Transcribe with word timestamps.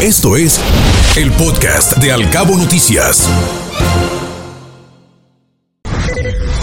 Esto 0.00 0.36
es 0.36 0.60
el 1.16 1.32
podcast 1.32 1.96
de 1.96 2.12
Alcabo 2.12 2.56
Noticias. 2.56 3.28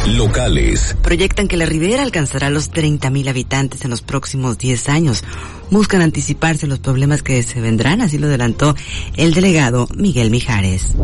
Locales. 0.07 0.95
Proyectan 1.01 1.49
que 1.49 1.57
la 1.57 1.65
Ribera 1.65 2.01
alcanzará 2.03 2.49
los 2.49 2.71
30.000 2.71 3.27
habitantes 3.27 3.83
en 3.83 3.91
los 3.91 4.01
próximos 4.01 4.57
10 4.57 4.87
años. 4.87 5.25
Buscan 5.69 6.01
anticiparse 6.01 6.65
los 6.65 6.79
problemas 6.79 7.23
que 7.23 7.43
se 7.43 7.59
vendrán, 7.59 7.99
así 7.99 8.17
lo 8.17 8.27
adelantó 8.27 8.73
el 9.17 9.33
delegado 9.33 9.89
Miguel 9.93 10.31
Mijares. 10.31 10.95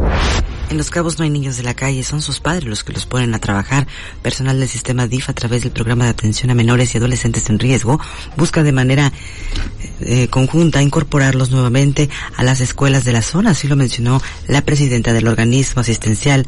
En 0.72 0.78
Los 0.78 0.90
Cabos 0.90 1.18
no 1.18 1.26
hay 1.26 1.30
niños 1.30 1.58
de 1.58 1.64
la 1.64 1.74
calle, 1.74 2.02
son 2.02 2.22
sus 2.22 2.40
padres 2.40 2.64
los 2.64 2.86
que 2.86 2.94
los 2.94 3.06
ponen 3.06 3.34
a 3.34 3.40
trabajar. 3.40 3.88
Personal 4.22 4.58
del 4.58 4.70
sistema 4.70 5.06
DIF 5.06 5.28
a 5.28 5.34
través 5.34 5.64
del 5.64 5.74
programa 5.74 6.06
de 6.06 6.12
atención 6.12 6.50
a 6.50 6.56
menores 6.56 6.96
y 6.96 6.98
adolescentes 6.98 7.50
en 7.50 7.60
riesgo 7.60 8.00
busca 8.38 8.64
de 8.64 8.72
manera 8.72 9.12
eh, 10.02 10.28
conjunta 10.30 10.82
incorporarlos 10.82 11.52
nuevamente 11.52 12.10
a 12.36 12.44
las 12.44 12.62
escuelas 12.62 13.06
de 13.06 13.14
la 13.14 13.22
zona, 13.22 13.52
así 13.52 13.68
lo 13.68 13.76
mencionó 13.76 14.22
la 14.48 14.62
presidenta 14.62 15.14
del 15.14 15.28
organismo 15.28 15.82
asistencial, 15.82 16.48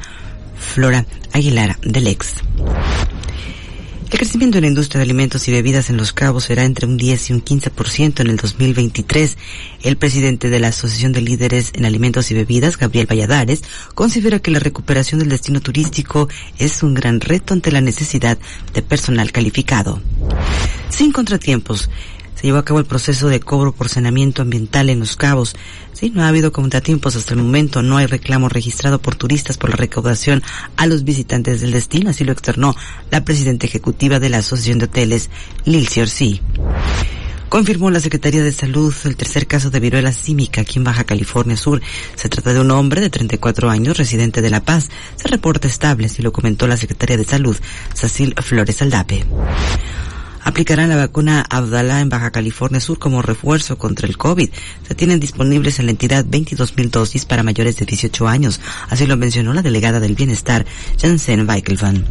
Flora 0.55 1.05
Aguilar 1.33 1.77
del 1.81 2.07
EX. 2.07 2.35
El 4.13 4.19
crecimiento 4.19 4.59
en 4.59 4.61
la 4.61 4.67
industria 4.67 4.99
de 4.99 5.05
alimentos 5.05 5.47
y 5.47 5.51
bebidas 5.51 5.89
en 5.89 5.97
Los 5.97 6.13
Cabos 6.13 6.43
será 6.43 6.63
entre 6.65 6.85
un 6.85 6.97
10 6.97 7.31
y 7.31 7.33
un 7.33 7.43
15% 7.43 8.19
en 8.19 8.27
el 8.27 8.37
2023. 8.37 9.37
El 9.81 9.97
presidente 9.97 10.51
de 10.51 10.59
la 10.59 10.67
Asociación 10.67 11.13
de 11.13 11.21
Líderes 11.21 11.71
en 11.73 11.83
Alimentos 11.83 12.29
y 12.29 12.35
Bebidas, 12.35 12.77
Gabriel 12.77 13.07
Valladares, 13.07 13.63
considera 13.95 14.37
que 14.37 14.51
la 14.51 14.59
recuperación 14.59 15.17
del 15.17 15.29
destino 15.29 15.61
turístico 15.61 16.29
es 16.59 16.83
un 16.83 16.93
gran 16.93 17.21
reto 17.21 17.55
ante 17.55 17.71
la 17.71 17.81
necesidad 17.81 18.37
de 18.75 18.83
personal 18.83 19.31
calificado. 19.31 19.99
Sin 20.89 21.11
contratiempos, 21.11 21.89
se 22.43 22.47
llevó 22.47 22.59
a 22.59 22.65
cabo 22.65 22.79
el 22.79 22.85
proceso 22.85 23.29
de 23.29 23.39
cobro 23.39 23.71
por 23.71 23.87
saneamiento 23.87 24.41
ambiental 24.41 24.89
en 24.89 24.99
Los 24.99 25.15
Cabos. 25.15 25.55
Sí, 25.93 26.11
no 26.13 26.23
ha 26.23 26.27
habido 26.27 26.51
contratiempos 26.51 27.15
hasta 27.15 27.35
el 27.35 27.41
momento, 27.41 27.81
no 27.81 27.95
hay 27.95 28.05
reclamo 28.05 28.49
registrado 28.49 28.99
por 28.99 29.15
turistas 29.15 29.57
por 29.57 29.69
la 29.69 29.77
recaudación 29.77 30.43
a 30.75 30.85
los 30.85 31.05
visitantes 31.05 31.61
del 31.61 31.71
destino, 31.71 32.09
así 32.09 32.25
lo 32.25 32.33
externó 32.33 32.75
la 33.11 33.23
presidenta 33.23 33.65
ejecutiva 33.65 34.19
de 34.19 34.27
la 34.27 34.39
Asociación 34.39 34.79
de 34.79 34.85
Hoteles, 34.85 35.29
Lilcy 35.63 36.01
Orsi. 36.01 36.41
Confirmó 37.47 37.89
la 37.91 38.01
Secretaría 38.01 38.43
de 38.43 38.51
Salud 38.51 38.93
el 39.05 39.15
tercer 39.15 39.47
caso 39.47 39.69
de 39.69 39.79
viruela 39.79 40.11
símica 40.11 40.59
aquí 40.59 40.79
en 40.79 40.83
Baja 40.83 41.05
California 41.05 41.55
Sur. 41.55 41.81
Se 42.15 42.27
trata 42.27 42.51
de 42.51 42.59
un 42.59 42.71
hombre 42.71 42.99
de 42.99 43.09
34 43.09 43.69
años, 43.69 43.97
residente 43.97 44.41
de 44.41 44.49
La 44.49 44.65
Paz. 44.65 44.89
Se 45.15 45.29
reporta 45.29 45.69
estable, 45.69 46.07
así 46.07 46.21
lo 46.21 46.33
comentó 46.33 46.67
la 46.67 46.75
Secretaría 46.75 47.15
de 47.15 47.23
Salud, 47.23 47.55
Cecil 47.93 48.35
Flores 48.41 48.81
Aldape 48.81 49.25
aplicarán 50.43 50.89
la 50.89 50.95
vacuna 50.95 51.45
Abdala 51.49 52.01
en 52.01 52.09
Baja 52.09 52.31
California 52.31 52.79
Sur 52.79 52.99
como 52.99 53.21
refuerzo 53.21 53.77
contra 53.77 54.07
el 54.07 54.17
COVID. 54.17 54.49
Se 54.87 54.95
tienen 54.95 55.19
disponibles 55.19 55.79
en 55.79 55.85
la 55.85 55.91
entidad 55.91 56.25
22 56.27 56.77
mil 56.77 56.91
dosis 56.91 57.25
para 57.25 57.43
mayores 57.43 57.77
de 57.77 57.85
18 57.85 58.27
años, 58.27 58.59
así 58.89 59.05
lo 59.05 59.17
mencionó 59.17 59.53
la 59.53 59.61
delegada 59.61 59.99
del 59.99 60.15
Bienestar, 60.15 60.65
Janssen 60.99 61.47
Weichelvan. 61.49 62.05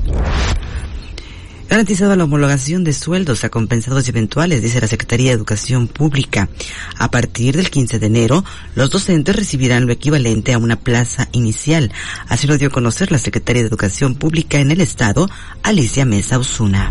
Garantizado 1.72 2.14
la 2.16 2.24
homologación 2.24 2.84
de 2.84 2.92
sueldos 2.92 3.44
a 3.44 3.48
compensados 3.48 4.06
eventuales, 4.06 4.60
dice 4.60 4.78
la 4.78 4.86
Secretaría 4.86 5.30
de 5.30 5.36
Educación 5.36 5.88
Pública. 5.88 6.50
A 6.98 7.10
partir 7.10 7.56
del 7.56 7.70
15 7.70 7.98
de 7.98 8.06
enero, 8.08 8.44
los 8.74 8.90
docentes 8.90 9.34
recibirán 9.34 9.86
lo 9.86 9.92
equivalente 9.94 10.52
a 10.52 10.58
una 10.58 10.76
plaza 10.76 11.30
inicial. 11.32 11.90
Así 12.28 12.46
lo 12.46 12.58
dio 12.58 12.68
a 12.68 12.72
conocer 12.72 13.10
la 13.10 13.16
Secretaría 13.16 13.62
de 13.62 13.68
Educación 13.68 14.16
Pública 14.16 14.58
en 14.58 14.70
el 14.70 14.82
Estado, 14.82 15.30
Alicia 15.62 16.04
Mesa 16.04 16.38
Osuna. 16.38 16.90